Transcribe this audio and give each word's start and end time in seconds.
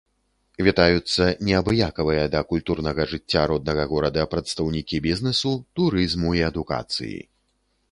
Вітаюцца 0.67 1.27
неабыякавыя 1.49 2.23
да 2.37 2.41
культурнага 2.53 3.01
жыцця 3.13 3.43
роднага 3.53 3.83
горада 3.93 4.23
прадстаўнікі 4.33 5.03
бізнэсу, 5.09 5.55
турызму 5.81 6.29
і 6.41 6.45
адукацыі. 6.51 7.17